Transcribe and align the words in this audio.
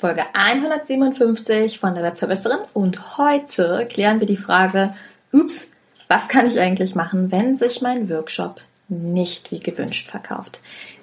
Folge 0.00 0.22
157 0.32 1.78
von 1.78 1.94
der 1.94 2.02
Webverbesserin 2.02 2.60
und 2.72 3.18
heute 3.18 3.86
klären 3.86 4.18
wir 4.18 4.26
die 4.26 4.38
Frage, 4.38 4.94
ups, 5.30 5.72
was 6.08 6.26
kann 6.26 6.50
ich 6.50 6.58
eigentlich 6.58 6.94
machen, 6.94 7.30
wenn 7.30 7.54
sich 7.54 7.82
mein 7.82 8.08
Workshop 8.08 8.62
nicht 8.88 9.50
wie 9.50 9.60
gewünscht 9.60 10.08
verkauft? 10.08 10.60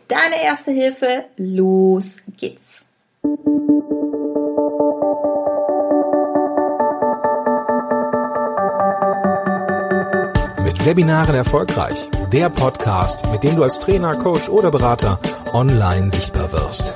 Deine 0.07 0.43
erste 0.43 0.71
Hilfe, 0.71 1.25
los 1.37 2.17
geht's. 2.37 2.85
Mit 10.63 10.85
Webinaren 10.87 11.35
erfolgreich. 11.35 12.09
Der 12.33 12.49
Podcast, 12.49 13.31
mit 13.31 13.43
dem 13.43 13.57
du 13.57 13.63
als 13.63 13.77
Trainer, 13.77 14.15
Coach 14.15 14.49
oder 14.49 14.71
Berater 14.71 15.19
online 15.53 16.09
sichtbar 16.09 16.51
wirst. 16.51 16.95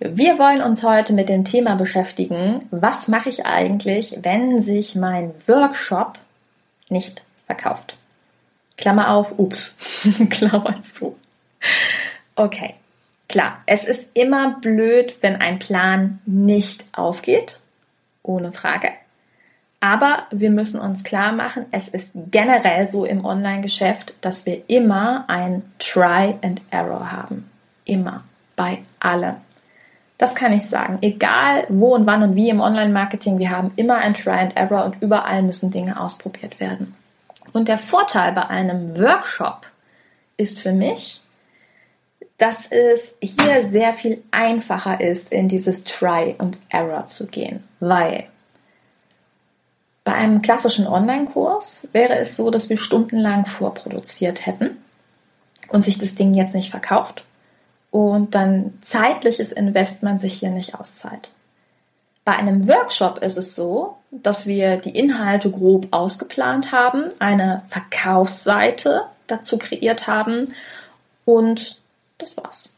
Wir 0.00 0.38
wollen 0.38 0.60
uns 0.60 0.82
heute 0.82 1.12
mit 1.12 1.28
dem 1.28 1.44
Thema 1.44 1.76
beschäftigen, 1.76 2.66
was 2.70 3.08
mache 3.08 3.28
ich 3.28 3.46
eigentlich, 3.46 4.18
wenn 4.22 4.60
sich 4.60 4.94
mein 4.94 5.32
Workshop 5.46 6.18
nicht 6.88 7.22
verkauft. 7.46 7.96
Klammer 8.76 9.10
auf, 9.10 9.38
ups, 9.38 9.76
Klammer 10.30 10.82
zu. 10.82 11.16
Okay, 12.34 12.74
klar, 13.28 13.58
es 13.66 13.84
ist 13.84 14.10
immer 14.14 14.58
blöd, 14.60 15.16
wenn 15.20 15.36
ein 15.36 15.60
Plan 15.60 16.18
nicht 16.26 16.84
aufgeht, 16.92 17.60
ohne 18.22 18.52
Frage. 18.52 18.90
Aber 19.80 20.26
wir 20.30 20.50
müssen 20.50 20.80
uns 20.80 21.04
klar 21.04 21.32
machen, 21.32 21.66
es 21.70 21.88
ist 21.88 22.12
generell 22.30 22.88
so 22.88 23.04
im 23.04 23.24
Online-Geschäft, 23.24 24.14
dass 24.22 24.46
wir 24.46 24.62
immer 24.66 25.24
ein 25.28 25.62
Try 25.78 26.34
and 26.42 26.62
Error 26.70 27.12
haben. 27.12 27.50
Immer. 27.84 28.24
Bei 28.56 28.78
allem. 28.98 29.36
Das 30.18 30.34
kann 30.34 30.52
ich 30.52 30.68
sagen. 30.68 30.98
Egal 31.00 31.66
wo 31.68 31.94
und 31.94 32.06
wann 32.06 32.22
und 32.22 32.36
wie 32.36 32.48
im 32.48 32.60
Online-Marketing, 32.60 33.38
wir 33.38 33.50
haben 33.50 33.72
immer 33.76 33.96
ein 33.96 34.14
Try 34.14 34.38
and 34.38 34.56
Error 34.56 34.84
und 34.84 35.02
überall 35.02 35.42
müssen 35.42 35.70
Dinge 35.70 36.00
ausprobiert 36.00 36.60
werden. 36.60 36.94
Und 37.52 37.68
der 37.68 37.78
Vorteil 37.78 38.32
bei 38.32 38.46
einem 38.46 38.98
Workshop 38.98 39.66
ist 40.36 40.60
für 40.60 40.72
mich, 40.72 41.20
dass 42.38 42.70
es 42.70 43.16
hier 43.20 43.64
sehr 43.64 43.94
viel 43.94 44.22
einfacher 44.30 45.00
ist, 45.00 45.32
in 45.32 45.48
dieses 45.48 45.84
Try 45.84 46.34
and 46.38 46.58
Error 46.68 47.06
zu 47.06 47.26
gehen. 47.26 47.64
Weil 47.80 48.26
bei 50.04 50.12
einem 50.12 50.42
klassischen 50.42 50.86
Online-Kurs 50.86 51.88
wäre 51.92 52.16
es 52.16 52.36
so, 52.36 52.50
dass 52.50 52.68
wir 52.68 52.76
stundenlang 52.76 53.46
vorproduziert 53.46 54.46
hätten 54.46 54.76
und 55.68 55.84
sich 55.84 55.98
das 55.98 56.14
Ding 56.14 56.34
jetzt 56.34 56.54
nicht 56.54 56.70
verkauft 56.70 57.24
und 57.94 58.34
dann 58.34 58.76
zeitliches 58.80 59.52
Investment 59.52 60.20
sich 60.20 60.34
hier 60.34 60.50
nicht 60.50 60.74
auszahlt. 60.74 61.30
Bei 62.24 62.32
einem 62.32 62.66
Workshop 62.66 63.18
ist 63.18 63.38
es 63.38 63.54
so, 63.54 63.98
dass 64.10 64.48
wir 64.48 64.78
die 64.78 64.98
Inhalte 64.98 65.48
grob 65.48 65.86
ausgeplant 65.92 66.72
haben, 66.72 67.04
eine 67.20 67.62
Verkaufsseite 67.68 69.02
dazu 69.28 69.58
kreiert 69.58 70.08
haben 70.08 70.52
und 71.24 71.78
das 72.18 72.36
war's. 72.36 72.74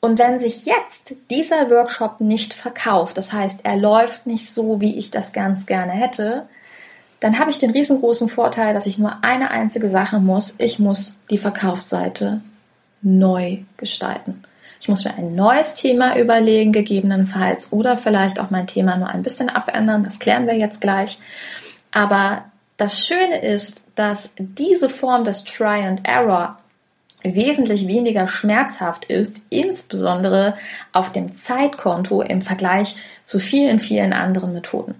Und 0.00 0.18
wenn 0.18 0.38
sich 0.38 0.64
jetzt 0.64 1.12
dieser 1.28 1.68
Workshop 1.68 2.22
nicht 2.22 2.54
verkauft, 2.54 3.18
das 3.18 3.30
heißt, 3.30 3.66
er 3.66 3.76
läuft 3.76 4.26
nicht 4.26 4.50
so, 4.50 4.80
wie 4.80 4.96
ich 4.96 5.10
das 5.10 5.34
ganz 5.34 5.66
gerne 5.66 5.92
hätte, 5.92 6.48
dann 7.20 7.38
habe 7.38 7.50
ich 7.50 7.58
den 7.58 7.72
riesengroßen 7.72 8.30
Vorteil, 8.30 8.72
dass 8.72 8.86
ich 8.86 8.96
nur 8.96 9.22
eine 9.22 9.50
einzige 9.50 9.90
Sache 9.90 10.18
muss. 10.18 10.54
Ich 10.56 10.78
muss 10.78 11.18
die 11.28 11.38
Verkaufsseite 11.38 12.40
neu 13.04 13.58
gestalten. 13.76 14.42
Ich 14.80 14.88
muss 14.88 15.04
mir 15.04 15.14
ein 15.14 15.34
neues 15.34 15.76
Thema 15.76 16.18
überlegen, 16.18 16.72
gegebenenfalls, 16.72 17.72
oder 17.72 17.96
vielleicht 17.96 18.38
auch 18.38 18.50
mein 18.50 18.66
Thema 18.66 18.96
nur 18.96 19.08
ein 19.08 19.22
bisschen 19.22 19.48
abändern. 19.48 20.04
Das 20.04 20.18
klären 20.18 20.46
wir 20.46 20.56
jetzt 20.56 20.80
gleich. 20.80 21.18
Aber 21.92 22.44
das 22.76 23.06
Schöne 23.06 23.40
ist, 23.40 23.84
dass 23.94 24.34
diese 24.36 24.88
Form 24.88 25.24
des 25.24 25.44
Try 25.44 25.86
and 25.86 26.00
Error 26.04 26.58
wesentlich 27.22 27.86
weniger 27.86 28.26
schmerzhaft 28.26 29.06
ist, 29.06 29.40
insbesondere 29.48 30.56
auf 30.92 31.12
dem 31.12 31.34
Zeitkonto 31.34 32.20
im 32.20 32.42
Vergleich 32.42 32.96
zu 33.24 33.38
vielen, 33.38 33.78
vielen 33.78 34.12
anderen 34.12 34.52
Methoden. 34.52 34.96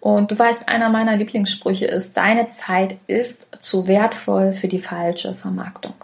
Und 0.00 0.30
du 0.30 0.38
weißt, 0.38 0.68
einer 0.68 0.88
meiner 0.88 1.16
Lieblingssprüche 1.16 1.86
ist, 1.86 2.16
deine 2.16 2.48
Zeit 2.48 2.96
ist 3.06 3.56
zu 3.60 3.86
wertvoll 3.86 4.52
für 4.52 4.68
die 4.68 4.78
falsche 4.78 5.34
Vermarktung. 5.34 5.94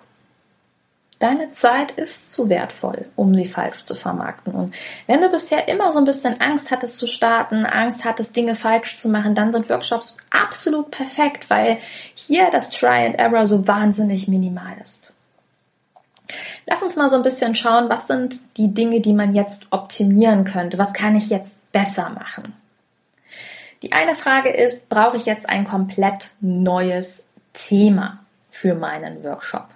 Deine 1.23 1.53
Zeit 1.53 1.93
ist 1.93 2.33
zu 2.33 2.49
wertvoll, 2.49 3.07
um 3.15 3.33
sie 3.33 3.47
falsch 3.47 3.85
zu 3.85 3.95
vermarkten. 3.95 4.53
Und 4.53 4.75
wenn 5.07 5.21
du 5.21 5.31
bisher 5.31 5.69
immer 5.69 5.93
so 5.93 6.01
ein 6.01 6.05
bisschen 6.05 6.41
Angst 6.41 6.73
hattest 6.73 6.99
zu 6.99 7.07
starten, 7.07 7.65
Angst 7.65 8.05
hattest, 8.05 8.35
Dinge 8.35 8.57
falsch 8.57 8.97
zu 8.97 9.09
machen, 9.09 9.37
dann 9.37 9.53
sind 9.53 9.69
Workshops 9.71 10.17
absolut 10.31 10.91
perfekt, 10.91 11.49
weil 11.49 11.79
hier 12.17 12.51
das 12.51 12.71
Try 12.71 13.07
and 13.07 13.21
Error 13.21 13.47
so 13.47 13.69
wahnsinnig 13.69 14.27
minimal 14.27 14.77
ist. 14.81 15.13
Lass 16.67 16.83
uns 16.83 16.97
mal 16.97 17.09
so 17.09 17.15
ein 17.15 17.23
bisschen 17.23 17.55
schauen, 17.55 17.89
was 17.89 18.09
sind 18.09 18.41
die 18.57 18.75
Dinge, 18.75 19.01
die 19.01 19.15
man 19.15 19.33
jetzt 19.33 19.67
optimieren 19.71 20.43
könnte? 20.43 20.77
Was 20.77 20.93
kann 20.93 21.15
ich 21.15 21.31
jetzt 21.31 21.71
besser 21.71 22.11
machen? 22.11 22.53
Die 23.83 23.93
eine 23.93 24.17
Frage 24.17 24.49
ist, 24.49 24.89
brauche 24.89 25.19
ich 25.19 25.27
jetzt 25.27 25.49
ein 25.49 25.69
komplett 25.69 26.33
neues 26.41 27.23
Thema 27.53 28.19
für 28.51 28.75
meinen 28.75 29.23
Workshop? 29.23 29.69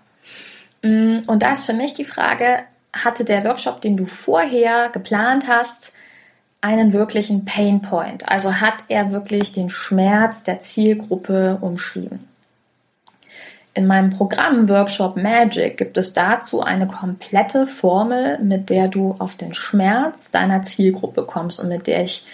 Mm, 0.87 1.23
und 1.27 1.43
da 1.43 1.53
ist 1.53 1.67
für 1.67 1.73
mich 1.73 1.95
die 1.95 2.05
Frage, 2.05 2.61
hatte 2.93 3.25
der 3.25 3.45
Workshop, 3.45 3.81
den 3.81 3.97
du 3.97 4.07
vorher 4.07 4.89
geplant 4.91 5.49
hast, 5.49 5.95
einen 6.61 6.93
wirklichen 6.93 7.45
Pain 7.45 7.83
Point? 7.83 8.29
Also 8.29 8.61
hat 8.61 8.85
er 8.89 9.13
wirklich 9.13 9.53
den 9.53 9.69
Schmerz 9.69 10.43
der 10.43 10.61
Zielgruppe 10.61 11.59
umschrieben? 11.61 12.29
In 13.75 13.87
meinem 13.87 14.11
Programm 14.11 14.71
Workshop 14.71 15.17
Magic 15.17 15.77
gibt 15.77 15.99
es 15.99 16.15
dazu 16.15 16.63
eine 16.63 16.87
komplette 16.87 17.67
Formel, 17.67 18.39
mit 18.39 18.71
der 18.71 18.89
du 18.89 19.15
auf 19.19 19.35
den 19.35 19.53
Schmerz 19.53 20.31
deiner 20.31 20.63
Zielgruppe 20.63 21.25
kommst 21.25 21.61
und 21.61 21.69
mit 21.69 21.87
der 21.87 22.05
ich 22.05 22.25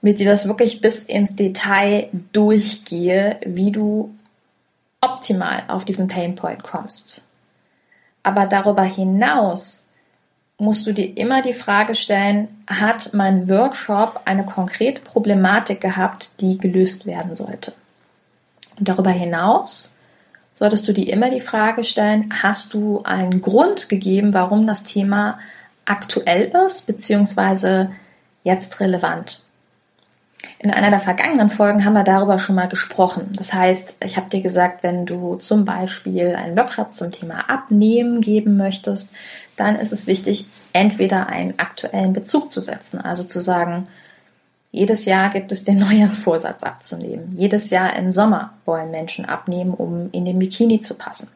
mit 0.00 0.18
dir 0.18 0.30
das 0.30 0.46
wirklich 0.46 0.80
bis 0.80 1.02
ins 1.02 1.36
Detail 1.36 2.08
durchgehe, 2.32 3.38
wie 3.44 3.72
du 3.72 4.14
optimal 5.00 5.64
auf 5.68 5.84
diesen 5.84 6.08
Pain 6.08 6.36
Point 6.36 6.62
kommst. 6.62 7.27
Aber 8.28 8.44
darüber 8.44 8.82
hinaus 8.82 9.88
musst 10.58 10.86
du 10.86 10.92
dir 10.92 11.16
immer 11.16 11.40
die 11.40 11.54
Frage 11.54 11.94
stellen, 11.94 12.62
hat 12.66 13.14
mein 13.14 13.48
Workshop 13.48 14.20
eine 14.26 14.44
konkrete 14.44 15.00
Problematik 15.00 15.80
gehabt, 15.80 16.38
die 16.38 16.58
gelöst 16.58 17.06
werden 17.06 17.34
sollte? 17.34 17.72
Und 18.78 18.86
darüber 18.86 19.08
hinaus 19.08 19.96
solltest 20.52 20.86
du 20.86 20.92
dir 20.92 21.10
immer 21.10 21.30
die 21.30 21.40
Frage 21.40 21.84
stellen, 21.84 22.34
hast 22.42 22.74
du 22.74 23.02
einen 23.02 23.40
Grund 23.40 23.88
gegeben, 23.88 24.34
warum 24.34 24.66
das 24.66 24.84
Thema 24.84 25.38
aktuell 25.86 26.52
ist, 26.66 26.86
beziehungsweise 26.86 27.92
jetzt 28.44 28.78
relevant? 28.78 29.42
In 30.60 30.70
einer 30.70 30.90
der 30.90 31.00
vergangenen 31.00 31.50
Folgen 31.50 31.84
haben 31.84 31.94
wir 31.94 32.04
darüber 32.04 32.38
schon 32.38 32.54
mal 32.54 32.68
gesprochen. 32.68 33.32
Das 33.36 33.54
heißt, 33.54 33.98
ich 34.04 34.16
habe 34.16 34.30
dir 34.30 34.40
gesagt, 34.40 34.82
wenn 34.82 35.06
du 35.06 35.36
zum 35.36 35.64
Beispiel 35.64 36.34
einen 36.34 36.56
Workshop 36.56 36.94
zum 36.94 37.12
Thema 37.12 37.48
Abnehmen 37.48 38.20
geben 38.20 38.56
möchtest, 38.56 39.12
dann 39.56 39.76
ist 39.76 39.92
es 39.92 40.06
wichtig, 40.06 40.46
entweder 40.72 41.28
einen 41.28 41.58
aktuellen 41.58 42.12
Bezug 42.12 42.52
zu 42.52 42.60
setzen, 42.60 43.00
also 43.00 43.24
zu 43.24 43.40
sagen, 43.40 43.84
jedes 44.70 45.04
Jahr 45.06 45.30
gibt 45.30 45.50
es 45.52 45.64
den 45.64 45.78
Neujahrsvorsatz 45.80 46.62
abzunehmen. 46.62 47.34
Jedes 47.36 47.70
Jahr 47.70 47.96
im 47.96 48.12
Sommer 48.12 48.52
wollen 48.64 48.90
Menschen 48.90 49.24
abnehmen, 49.24 49.74
um 49.74 50.10
in 50.12 50.24
den 50.24 50.38
Bikini 50.38 50.80
zu 50.80 50.94
passen. 50.94 51.30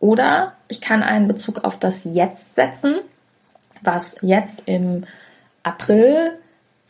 Oder 0.00 0.54
ich 0.68 0.80
kann 0.80 1.02
einen 1.02 1.28
Bezug 1.28 1.64
auf 1.64 1.78
das 1.78 2.04
Jetzt 2.04 2.56
setzen, 2.56 2.96
was 3.82 4.16
jetzt 4.20 4.64
im 4.66 5.04
April 5.62 6.38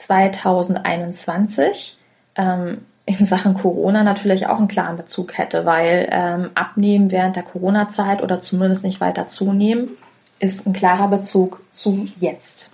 2021 0.02 1.98
ähm, 2.36 2.82
in 3.04 3.24
Sachen 3.24 3.54
Corona 3.54 4.04
natürlich 4.04 4.46
auch 4.46 4.58
einen 4.58 4.68
klaren 4.68 4.96
Bezug 4.96 5.36
hätte, 5.36 5.64
weil 5.66 6.08
ähm, 6.10 6.50
Abnehmen 6.54 7.10
während 7.10 7.36
der 7.36 7.42
Corona-Zeit 7.42 8.22
oder 8.22 8.40
zumindest 8.40 8.84
nicht 8.84 9.00
weiter 9.00 9.26
zunehmen, 9.26 9.90
ist 10.38 10.66
ein 10.66 10.72
klarer 10.72 11.08
Bezug 11.08 11.60
zu 11.72 12.06
jetzt. 12.20 12.70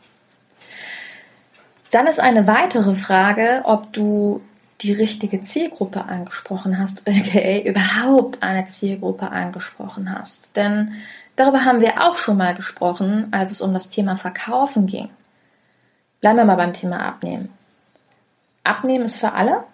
Dann 1.90 2.06
ist 2.06 2.20
eine 2.20 2.46
weitere 2.46 2.94
Frage, 2.94 3.62
ob 3.64 3.92
du 3.92 4.42
die 4.82 4.92
richtige 4.92 5.40
Zielgruppe 5.40 6.04
angesprochen 6.04 6.78
hast, 6.78 7.04
aka 7.08 7.58
überhaupt 7.60 8.42
eine 8.42 8.66
Zielgruppe 8.66 9.30
angesprochen 9.30 10.14
hast. 10.16 10.56
Denn 10.56 10.92
darüber 11.36 11.64
haben 11.64 11.80
wir 11.80 12.06
auch 12.06 12.16
schon 12.16 12.36
mal 12.36 12.54
gesprochen, 12.54 13.28
als 13.30 13.52
es 13.52 13.60
um 13.60 13.72
das 13.72 13.90
Thema 13.90 14.16
Verkaufen 14.16 14.86
ging. 14.86 15.08
Bleiben 16.20 16.38
wir 16.38 16.44
mal 16.44 16.56
beim 16.56 16.72
Thema 16.72 17.00
Abnehmen. 17.00 17.52
Abnehmen 18.64 19.04
ist 19.04 19.16
für 19.16 19.32
alle? 19.32 19.64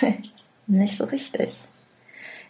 Nicht 0.66 0.96
so 0.96 1.04
richtig. 1.04 1.64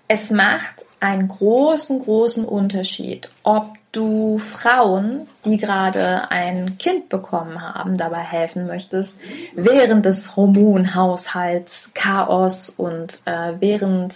Es 0.08 0.30
macht 0.30 0.84
einen 1.00 1.28
großen, 1.28 2.02
großen 2.02 2.44
Unterschied, 2.44 3.28
ob 3.42 3.76
du 3.92 4.38
Frauen, 4.38 5.26
die 5.44 5.56
gerade 5.56 6.30
ein 6.30 6.78
Kind 6.78 7.08
bekommen 7.08 7.60
haben, 7.60 7.96
dabei 7.96 8.20
helfen 8.20 8.66
möchtest, 8.66 9.18
während 9.54 10.04
des 10.04 10.36
Hormonhaushalts, 10.36 11.92
Chaos 11.94 12.70
und 12.70 13.20
äh, 13.24 13.54
während 13.58 14.14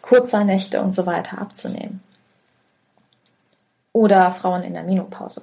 kurzer 0.00 0.44
Nächte 0.44 0.80
und 0.80 0.92
so 0.94 1.06
weiter 1.06 1.38
abzunehmen. 1.38 2.02
Oder 3.92 4.30
Frauen 4.30 4.62
in 4.62 4.74
der 4.74 4.84
Minopause. 4.84 5.42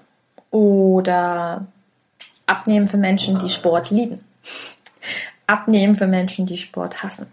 Oder 0.51 1.65
Abnehmen 2.45 2.87
für 2.87 2.97
Menschen, 2.97 3.39
die 3.39 3.49
Sport 3.49 3.89
lieben. 3.89 4.23
Abnehmen 5.47 5.95
für 5.95 6.07
Menschen, 6.07 6.45
die 6.45 6.57
Sport 6.57 7.03
hassen. 7.03 7.27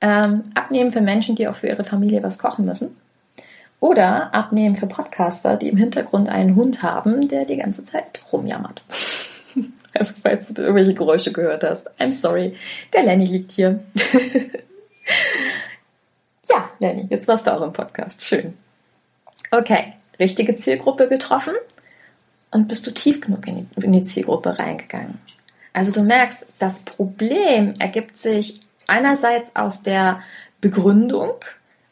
Ähm, 0.00 0.52
abnehmen 0.54 0.90
für 0.90 1.00
Menschen, 1.00 1.36
die 1.36 1.46
auch 1.48 1.54
für 1.54 1.68
ihre 1.68 1.84
Familie 1.84 2.22
was 2.22 2.38
kochen 2.38 2.64
müssen. 2.64 2.96
Oder 3.80 4.34
abnehmen 4.34 4.74
für 4.74 4.86
Podcaster, 4.86 5.56
die 5.56 5.68
im 5.68 5.76
Hintergrund 5.76 6.28
einen 6.28 6.56
Hund 6.56 6.82
haben, 6.82 7.28
der 7.28 7.44
die 7.44 7.56
ganze 7.56 7.84
Zeit 7.84 8.22
rumjammert. 8.32 8.82
Also 9.94 10.14
falls 10.18 10.48
du 10.48 10.62
irgendwelche 10.62 10.94
Geräusche 10.94 11.34
gehört 11.34 11.64
hast, 11.64 11.90
I'm 12.00 12.12
sorry, 12.12 12.56
der 12.94 13.02
Lenny 13.02 13.26
liegt 13.26 13.52
hier. 13.52 13.80
ja, 16.50 16.70
Lenny, 16.78 17.08
jetzt 17.10 17.28
warst 17.28 17.46
du 17.46 17.52
auch 17.52 17.60
im 17.60 17.74
Podcast. 17.74 18.24
Schön. 18.24 18.56
Okay, 19.50 19.92
richtige 20.18 20.56
Zielgruppe 20.56 21.08
getroffen 21.08 21.52
und 22.52 22.68
bist 22.68 22.86
du 22.86 22.92
tief 22.92 23.20
genug 23.20 23.46
in 23.48 23.68
die, 23.76 23.84
in 23.84 23.92
die 23.92 24.04
Zielgruppe 24.04 24.58
reingegangen. 24.58 25.18
Also 25.72 25.90
du 25.90 26.02
merkst, 26.02 26.46
das 26.58 26.80
Problem 26.80 27.74
ergibt 27.78 28.18
sich 28.18 28.60
einerseits 28.86 29.56
aus 29.56 29.82
der 29.82 30.20
Begründung, 30.60 31.32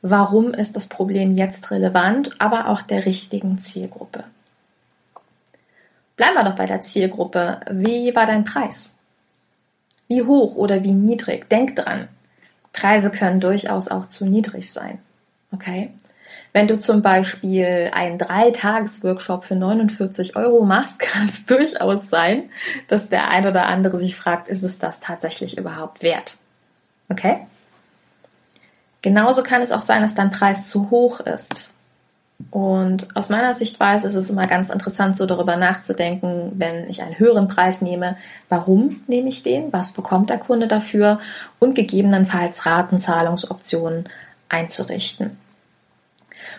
warum 0.02 0.52
ist 0.52 0.76
das 0.76 0.86
Problem 0.86 1.36
jetzt 1.36 1.70
relevant, 1.70 2.30
aber 2.38 2.68
auch 2.68 2.82
der 2.82 3.06
richtigen 3.06 3.58
Zielgruppe. 3.58 4.24
Bleiben 6.16 6.34
wir 6.34 6.44
doch 6.44 6.56
bei 6.56 6.66
der 6.66 6.82
Zielgruppe. 6.82 7.60
Wie 7.70 8.14
war 8.14 8.26
dein 8.26 8.44
Preis? 8.44 8.98
Wie 10.08 10.22
hoch 10.22 10.54
oder 10.56 10.82
wie 10.82 10.92
niedrig? 10.92 11.48
Denk 11.48 11.76
dran. 11.76 12.08
Preise 12.72 13.10
können 13.10 13.40
durchaus 13.40 13.88
auch 13.88 14.06
zu 14.06 14.26
niedrig 14.26 14.70
sein. 14.70 14.98
Okay? 15.52 15.90
Wenn 16.52 16.66
du 16.66 16.78
zum 16.78 17.00
Beispiel 17.00 17.90
einen 17.94 18.18
Dreitages-Workshop 18.18 19.44
für 19.44 19.54
49 19.54 20.36
Euro 20.36 20.64
machst, 20.64 20.98
kann 20.98 21.28
es 21.28 21.46
durchaus 21.46 22.08
sein, 22.08 22.50
dass 22.88 23.08
der 23.08 23.30
ein 23.30 23.46
oder 23.46 23.66
andere 23.66 23.96
sich 23.96 24.16
fragt, 24.16 24.48
ist 24.48 24.62
es 24.62 24.78
das 24.78 25.00
tatsächlich 25.00 25.58
überhaupt 25.58 26.02
wert? 26.02 26.34
Okay? 27.08 27.46
Genauso 29.02 29.42
kann 29.42 29.62
es 29.62 29.72
auch 29.72 29.80
sein, 29.80 30.02
dass 30.02 30.14
dein 30.14 30.30
Preis 30.30 30.68
zu 30.68 30.90
hoch 30.90 31.20
ist. 31.20 31.72
Und 32.50 33.14
aus 33.14 33.28
meiner 33.28 33.52
Sichtweise 33.52 34.08
ist 34.08 34.14
es 34.14 34.30
immer 34.30 34.46
ganz 34.46 34.70
interessant, 34.70 35.16
so 35.16 35.26
darüber 35.26 35.56
nachzudenken, 35.56 36.52
wenn 36.54 36.88
ich 36.88 37.02
einen 37.02 37.18
höheren 37.18 37.48
Preis 37.48 37.82
nehme, 37.82 38.16
warum 38.48 39.02
nehme 39.06 39.28
ich 39.28 39.42
den, 39.42 39.72
was 39.72 39.92
bekommt 39.92 40.30
der 40.30 40.38
Kunde 40.38 40.66
dafür 40.66 41.20
und 41.58 41.74
gegebenenfalls 41.74 42.64
Ratenzahlungsoptionen 42.64 44.08
einzurichten. 44.48 45.36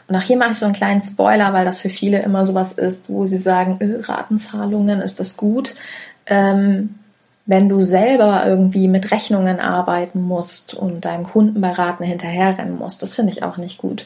Und 0.07 0.15
auch 0.15 0.21
hier 0.21 0.37
mache 0.37 0.51
ich 0.51 0.57
so 0.57 0.65
einen 0.65 0.75
kleinen 0.75 1.01
Spoiler, 1.01 1.53
weil 1.53 1.65
das 1.65 1.79
für 1.79 1.89
viele 1.89 2.21
immer 2.21 2.45
sowas 2.45 2.73
ist, 2.73 3.05
wo 3.09 3.25
sie 3.25 3.37
sagen, 3.37 3.77
äh, 3.79 4.01
Ratenzahlungen, 4.01 5.01
ist 5.01 5.19
das 5.19 5.37
gut? 5.37 5.75
Ähm, 6.25 6.95
wenn 7.45 7.69
du 7.69 7.81
selber 7.81 8.45
irgendwie 8.45 8.87
mit 8.87 9.11
Rechnungen 9.11 9.59
arbeiten 9.59 10.21
musst 10.21 10.73
und 10.73 11.05
deinem 11.05 11.23
Kunden 11.23 11.59
bei 11.59 11.71
Raten 11.71 12.03
hinterherrennen 12.03 12.77
musst, 12.77 13.01
das 13.01 13.15
finde 13.15 13.33
ich 13.33 13.43
auch 13.43 13.57
nicht 13.57 13.77
gut. 13.77 14.05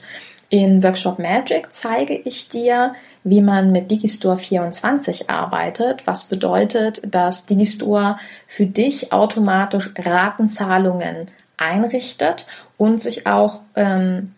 In 0.50 0.84
Workshop 0.84 1.20
Magic 1.20 1.74
zeige 1.74 2.16
ich 2.16 2.50
dir, 2.50 2.94
wie 3.24 3.42
man 3.42 3.72
mit 3.72 3.90
Digistore 3.90 4.38
24 4.38 5.30
arbeitet, 5.30 6.06
was 6.06 6.26
bedeutet, 6.26 7.02
dass 7.04 7.48
Digistore 7.48 8.18
für 8.48 8.68
dich 8.68 9.12
automatisch 9.12 9.92
Ratenzahlungen 9.98 11.28
einrichtet 11.58 12.46
und 12.78 13.02
sich 13.02 13.26
auch 13.26 13.62
ähm, 13.76 14.35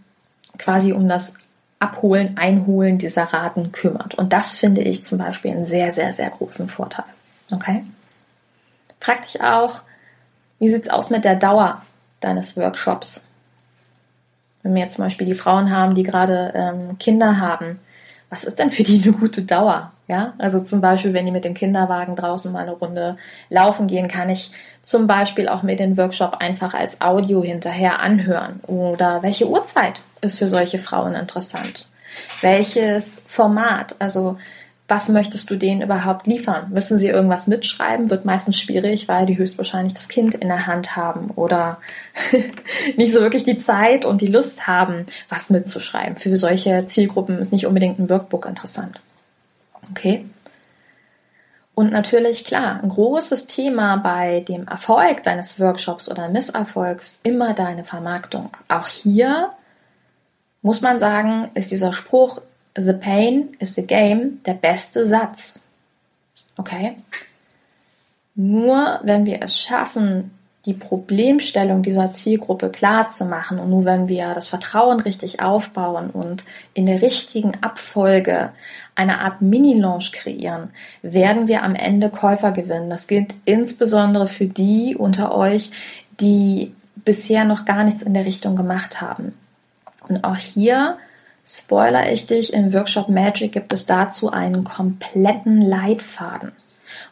quasi 0.57 0.93
um 0.93 1.07
das 1.07 1.35
Abholen, 1.79 2.37
Einholen 2.37 2.97
dieser 2.97 3.25
Raten 3.25 3.71
kümmert. 3.71 4.15
Und 4.15 4.33
das 4.33 4.53
finde 4.53 4.81
ich 4.81 5.03
zum 5.03 5.19
Beispiel 5.19 5.51
einen 5.51 5.65
sehr, 5.65 5.91
sehr, 5.91 6.11
sehr 6.11 6.29
großen 6.29 6.67
Vorteil. 6.67 7.05
Okay? 7.51 7.83
Frag 8.99 9.21
dich 9.23 9.41
auch, 9.41 9.81
wie 10.59 10.69
sieht 10.69 10.83
es 10.83 10.89
aus 10.89 11.09
mit 11.09 11.23
der 11.23 11.35
Dauer 11.35 11.83
deines 12.19 12.57
Workshops? 12.57 13.27
Wenn 14.63 14.73
wir 14.73 14.81
jetzt 14.81 14.95
zum 14.95 15.05
Beispiel 15.05 15.27
die 15.27 15.35
Frauen 15.35 15.71
haben, 15.71 15.93
die 15.93 16.03
gerade 16.03 16.51
ähm, 16.55 16.97
Kinder 16.97 17.39
haben, 17.39 17.79
was 18.29 18.43
ist 18.43 18.59
denn 18.59 18.71
für 18.71 18.83
die 18.83 19.01
eine 19.03 19.13
gute 19.13 19.43
Dauer? 19.43 19.91
Ja, 20.07 20.33
also 20.37 20.61
zum 20.61 20.79
Beispiel, 20.79 21.13
wenn 21.13 21.25
die 21.25 21.31
mit 21.33 21.43
dem 21.43 21.53
Kinderwagen 21.53 22.15
draußen 22.15 22.51
mal 22.51 22.61
eine 22.61 22.71
Runde 22.71 23.17
laufen 23.49 23.87
gehen, 23.87 24.07
kann 24.07 24.29
ich 24.29 24.51
zum 24.81 25.05
Beispiel 25.05 25.49
auch 25.49 25.63
mir 25.63 25.75
den 25.75 25.97
Workshop 25.97 26.35
einfach 26.35 26.73
als 26.73 27.01
Audio 27.01 27.43
hinterher 27.43 27.99
anhören. 27.99 28.61
Oder 28.67 29.21
welche 29.21 29.49
Uhrzeit 29.49 30.01
ist 30.21 30.39
für 30.39 30.47
solche 30.47 30.79
Frauen 30.79 31.13
interessant? 31.13 31.89
Welches 32.39 33.21
Format? 33.27 33.95
Also 33.99 34.37
was 34.87 35.09
möchtest 35.09 35.49
du 35.49 35.57
denen 35.57 35.81
überhaupt 35.81 36.27
liefern? 36.27 36.69
Müssen 36.71 36.97
sie 36.97 37.07
irgendwas 37.07 37.47
mitschreiben? 37.47 38.09
Wird 38.09 38.23
meistens 38.23 38.57
schwierig, 38.57 39.09
weil 39.09 39.25
die 39.25 39.37
höchstwahrscheinlich 39.37 39.93
das 39.93 40.07
Kind 40.07 40.33
in 40.35 40.47
der 40.47 40.65
Hand 40.65 40.95
haben 40.95 41.31
oder 41.31 41.79
nicht 42.95 43.11
so 43.11 43.19
wirklich 43.19 43.43
die 43.43 43.57
Zeit 43.57 44.05
und 44.05 44.21
die 44.21 44.27
Lust 44.27 44.65
haben, 44.65 45.05
was 45.27 45.49
mitzuschreiben. 45.49 46.15
Für 46.15 46.37
solche 46.37 46.85
Zielgruppen 46.85 47.39
ist 47.39 47.51
nicht 47.51 47.67
unbedingt 47.67 47.99
ein 47.99 48.09
Workbook 48.09 48.45
interessant. 48.45 49.01
Okay? 49.91 50.25
Und 51.75 51.91
natürlich, 51.91 52.45
klar, 52.45 52.79
ein 52.81 52.89
großes 52.89 53.45
Thema 53.45 53.97
bei 53.97 54.39
dem 54.39 54.67
Erfolg 54.67 55.21
deines 55.23 55.59
Workshops 55.59 56.09
oder 56.09 56.29
Misserfolgs 56.29 57.19
immer 57.23 57.53
deine 57.53 57.83
Vermarktung. 57.83 58.49
Auch 58.69 58.87
hier 58.87 59.51
muss 60.61 60.81
man 60.81 60.97
sagen, 60.97 61.51
ist 61.53 61.71
dieser 61.71 61.93
Spruch 61.93 62.41
The 62.77 62.93
pain 62.93 63.49
is 63.59 63.73
the 63.73 63.85
game 63.85 64.43
der 64.45 64.53
beste 64.53 65.07
Satz. 65.07 65.63
Okay? 66.57 66.97
Nur 68.35 68.99
wenn 69.03 69.25
wir 69.25 69.41
es 69.41 69.59
schaffen, 69.59 70.31
die 70.67 70.73
Problemstellung 70.73 71.81
dieser 71.81 72.11
Zielgruppe 72.11 72.69
klar 72.69 73.07
zu 73.07 73.25
machen 73.25 73.57
und 73.57 73.69
nur 73.69 73.85
wenn 73.85 74.09
wir 74.09 74.33
das 74.33 74.47
Vertrauen 74.47 74.99
richtig 74.99 75.39
aufbauen 75.39 76.09
und 76.09 76.43
in 76.73 76.85
der 76.85 77.01
richtigen 77.01 77.53
Abfolge 77.63 78.51
eine 78.93 79.21
Art 79.21 79.41
Mini-Launch 79.41 80.11
kreieren, 80.11 80.69
werden 81.01 81.47
wir 81.47 81.63
am 81.63 81.73
Ende 81.73 82.09
Käufer 82.09 82.51
gewinnen. 82.51 82.89
Das 82.89 83.07
gilt 83.07 83.33
insbesondere 83.45 84.27
für 84.27 84.45
die 84.45 84.95
unter 84.95 85.33
euch, 85.33 85.71
die 86.19 86.75
bisher 86.95 87.45
noch 87.45 87.63
gar 87.65 87.85
nichts 87.85 88.01
in 88.01 88.13
der 88.13 88.25
Richtung 88.25 88.55
gemacht 88.55 88.99
haben. 88.99 89.33
Und 90.09 90.23
auch 90.25 90.35
hier 90.35 90.97
spoiler 91.47 92.11
ich 92.11 92.25
dich, 92.25 92.51
im 92.53 92.73
Workshop 92.73 93.07
Magic 93.07 93.53
gibt 93.53 93.71
es 93.73 93.85
dazu 93.85 94.31
einen 94.31 94.63
kompletten 94.63 95.61
Leitfaden. 95.61 96.51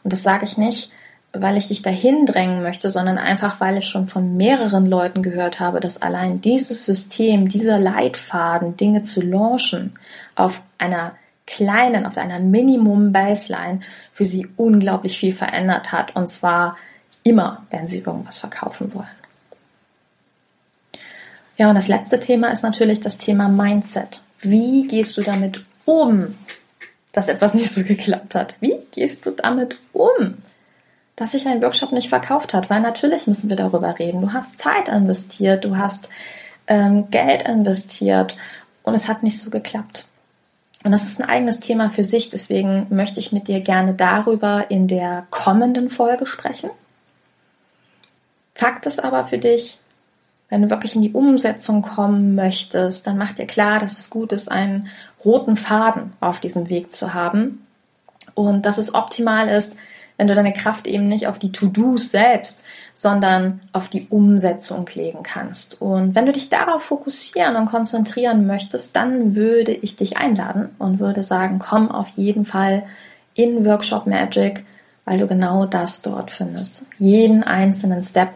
Und 0.04 0.12
das 0.12 0.22
sage 0.22 0.44
ich 0.44 0.58
nicht, 0.58 0.90
weil 1.32 1.56
ich 1.56 1.68
dich 1.68 1.82
dahin 1.82 2.26
drängen 2.26 2.62
möchte, 2.62 2.90
sondern 2.90 3.18
einfach, 3.18 3.60
weil 3.60 3.78
ich 3.78 3.86
schon 3.86 4.06
von 4.06 4.36
mehreren 4.36 4.86
Leuten 4.86 5.22
gehört 5.22 5.60
habe, 5.60 5.80
dass 5.80 6.00
allein 6.00 6.40
dieses 6.40 6.86
System, 6.86 7.48
dieser 7.48 7.78
Leitfaden, 7.78 8.76
Dinge 8.76 9.02
zu 9.02 9.22
launchen, 9.22 9.98
auf 10.34 10.62
einer 10.78 11.12
kleinen, 11.46 12.06
auf 12.06 12.18
einer 12.18 12.38
Minimum-Baseline 12.40 13.80
für 14.12 14.24
sie 14.24 14.48
unglaublich 14.56 15.18
viel 15.18 15.32
verändert 15.32 15.92
hat. 15.92 16.16
Und 16.16 16.28
zwar 16.28 16.76
immer, 17.22 17.66
wenn 17.70 17.86
sie 17.86 17.98
irgendwas 17.98 18.38
verkaufen 18.38 18.92
wollen. 18.94 19.06
Ja, 21.56 21.68
und 21.70 21.74
das 21.74 21.88
letzte 21.88 22.20
Thema 22.20 22.48
ist 22.48 22.62
natürlich 22.62 23.00
das 23.00 23.16
Thema 23.16 23.48
Mindset. 23.48 24.22
Wie 24.50 24.86
gehst 24.86 25.16
du 25.16 25.22
damit 25.22 25.64
um, 25.84 26.34
dass 27.12 27.28
etwas 27.28 27.54
nicht 27.54 27.72
so 27.72 27.82
geklappt 27.82 28.34
hat? 28.34 28.54
Wie 28.60 28.76
gehst 28.92 29.26
du 29.26 29.30
damit 29.30 29.78
um, 29.92 30.38
dass 31.16 31.32
sich 31.32 31.46
ein 31.46 31.62
Workshop 31.62 31.92
nicht 31.92 32.08
verkauft 32.08 32.54
hat? 32.54 32.70
Weil 32.70 32.80
natürlich 32.80 33.26
müssen 33.26 33.48
wir 33.48 33.56
darüber 33.56 33.98
reden. 33.98 34.20
Du 34.20 34.32
hast 34.32 34.58
Zeit 34.58 34.88
investiert, 34.88 35.64
du 35.64 35.76
hast 35.76 36.10
ähm, 36.66 37.10
Geld 37.10 37.42
investiert 37.48 38.36
und 38.82 38.94
es 38.94 39.08
hat 39.08 39.22
nicht 39.22 39.38
so 39.38 39.50
geklappt. 39.50 40.08
Und 40.84 40.92
das 40.92 41.04
ist 41.04 41.20
ein 41.20 41.28
eigenes 41.28 41.58
Thema 41.58 41.90
für 41.90 42.04
sich, 42.04 42.30
deswegen 42.30 42.86
möchte 42.90 43.18
ich 43.18 43.32
mit 43.32 43.48
dir 43.48 43.60
gerne 43.60 43.94
darüber 43.94 44.66
in 44.68 44.86
der 44.86 45.26
kommenden 45.30 45.90
Folge 45.90 46.26
sprechen. 46.26 46.70
Fakt 48.54 48.86
ist 48.86 49.02
aber 49.02 49.26
für 49.26 49.38
dich, 49.38 49.80
wenn 50.48 50.62
du 50.62 50.70
wirklich 50.70 50.94
in 50.94 51.02
die 51.02 51.12
Umsetzung 51.12 51.82
kommen 51.82 52.34
möchtest, 52.34 53.06
dann 53.06 53.18
mach 53.18 53.32
dir 53.32 53.46
klar, 53.46 53.80
dass 53.80 53.98
es 53.98 54.10
gut 54.10 54.32
ist, 54.32 54.50
einen 54.50 54.88
roten 55.24 55.56
Faden 55.56 56.12
auf 56.20 56.40
diesem 56.40 56.68
Weg 56.68 56.92
zu 56.92 57.14
haben 57.14 57.66
und 58.34 58.64
dass 58.64 58.78
es 58.78 58.94
optimal 58.94 59.48
ist, 59.48 59.76
wenn 60.16 60.28
du 60.28 60.34
deine 60.34 60.52
Kraft 60.52 60.86
eben 60.86 61.08
nicht 61.08 61.26
auf 61.26 61.38
die 61.38 61.52
To-Dos 61.52 62.10
selbst, 62.10 62.64
sondern 62.94 63.60
auf 63.72 63.88
die 63.88 64.06
Umsetzung 64.08 64.88
legen 64.94 65.22
kannst. 65.22 65.80
Und 65.82 66.14
wenn 66.14 66.26
du 66.26 66.32
dich 66.32 66.48
darauf 66.48 66.82
fokussieren 66.82 67.56
und 67.56 67.66
konzentrieren 67.66 68.46
möchtest, 68.46 68.96
dann 68.96 69.34
würde 69.34 69.72
ich 69.72 69.96
dich 69.96 70.16
einladen 70.16 70.70
und 70.78 71.00
würde 71.00 71.22
sagen, 71.22 71.58
komm 71.58 71.90
auf 71.90 72.08
jeden 72.16 72.46
Fall 72.46 72.84
in 73.34 73.66
Workshop 73.66 74.06
Magic, 74.06 74.64
weil 75.04 75.18
du 75.18 75.26
genau 75.26 75.66
das 75.66 76.02
dort 76.02 76.30
findest. 76.30 76.86
Jeden 76.98 77.42
einzelnen 77.42 78.02
Step. 78.02 78.30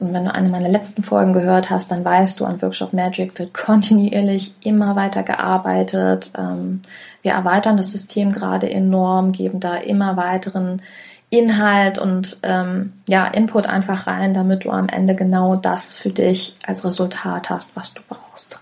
Und 0.00 0.12
wenn 0.12 0.24
du 0.24 0.34
eine 0.34 0.48
meiner 0.48 0.68
letzten 0.68 1.02
Folgen 1.02 1.32
gehört 1.32 1.70
hast, 1.70 1.90
dann 1.90 2.04
weißt 2.04 2.38
du, 2.40 2.44
an 2.44 2.60
Workshop 2.60 2.92
Magic 2.92 3.38
wird 3.38 3.54
kontinuierlich 3.54 4.54
immer 4.62 4.96
weiter 4.96 5.22
gearbeitet. 5.22 6.32
Ähm, 6.36 6.82
wir 7.22 7.32
erweitern 7.32 7.76
das 7.76 7.92
System 7.92 8.32
gerade 8.32 8.70
enorm, 8.70 9.32
geben 9.32 9.60
da 9.60 9.76
immer 9.76 10.16
weiteren 10.16 10.82
Inhalt 11.30 11.98
und 11.98 12.38
ähm, 12.42 12.92
ja, 13.08 13.26
Input 13.26 13.66
einfach 13.66 14.06
rein, 14.06 14.34
damit 14.34 14.64
du 14.64 14.70
am 14.70 14.88
Ende 14.88 15.14
genau 15.14 15.56
das 15.56 15.94
für 15.94 16.10
dich 16.10 16.56
als 16.64 16.84
Resultat 16.84 17.50
hast, 17.50 17.74
was 17.74 17.94
du 17.94 18.02
brauchst. 18.08 18.60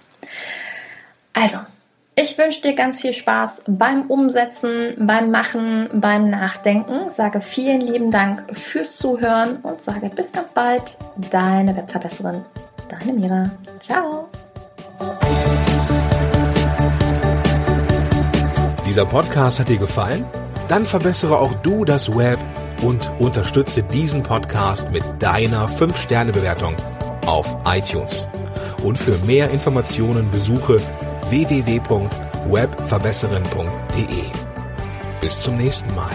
Also, 1.35 1.59
ich 2.15 2.37
wünsche 2.37 2.61
dir 2.61 2.75
ganz 2.75 3.01
viel 3.01 3.15
Spaß 3.15 3.65
beim 3.69 4.03
Umsetzen, 4.03 4.95
beim 4.99 5.31
Machen, 5.31 5.89
beim 5.95 6.29
Nachdenken. 6.29 7.11
Sage 7.11 7.41
vielen 7.41 7.81
lieben 7.81 8.11
Dank 8.11 8.57
fürs 8.57 8.97
Zuhören 8.97 9.57
und 9.63 9.81
sage 9.81 10.11
bis 10.15 10.31
ganz 10.31 10.53
bald. 10.53 10.83
Deine 11.31 11.75
Webverbesserin, 11.77 12.43
deine 12.89 13.13
Mira. 13.15 13.51
Ciao. 13.81 14.29
Dieser 18.87 19.07
Podcast 19.07 19.61
hat 19.61 19.71
dir 19.71 19.79
gefallen? 19.79 20.27
Dann 20.69 20.85
verbessere 20.85 21.39
auch 21.39 21.55
du 21.63 21.85
das 21.87 22.15
Web 22.15 22.39
und 22.83 23.11
unterstütze 23.21 23.83
diesen 23.83 24.23
Podcast 24.23 24.93
mit 24.93 25.03
deiner 25.19 25.67
5-Sterne-Bewertung 25.67 26.77
auf 27.25 27.57
iTunes. 27.67 28.29
Und 28.83 28.99
für 28.99 29.17
mehr 29.25 29.51
Informationen 29.51 30.31
besuche 30.31 30.79
www.webverbesserin.de. 31.31 34.25
Bis 35.21 35.41
zum 35.41 35.57
nächsten 35.57 35.95
Mal. 35.95 36.11